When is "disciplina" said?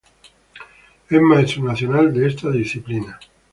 2.49-3.19